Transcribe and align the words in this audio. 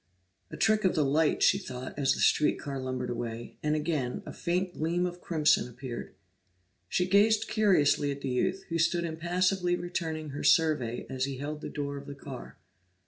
"A 0.49 0.57
trick 0.57 0.83
of 0.83 0.95
the 0.95 1.05
light," 1.05 1.43
she 1.43 1.59
thought, 1.59 1.93
as 1.95 2.13
the 2.15 2.21
street 2.21 2.57
car 2.57 2.79
lumbered 2.79 3.11
away, 3.11 3.57
and 3.61 3.75
again 3.75 4.23
a 4.25 4.33
faint 4.33 4.73
gleam 4.73 5.05
of 5.05 5.21
crimson 5.21 5.69
appeared. 5.69 6.15
She 6.89 7.05
gazed 7.07 7.47
curiously 7.47 8.11
at 8.11 8.21
the 8.21 8.29
youth, 8.29 8.63
who 8.69 8.79
stood 8.79 9.03
impassively 9.03 9.75
returning 9.75 10.29
her 10.29 10.43
survey 10.43 11.05
as 11.07 11.25
he 11.25 11.37
held 11.37 11.61
the 11.61 11.69
door 11.69 11.97
of 11.97 12.07
the 12.07 12.15
car. 12.15 12.57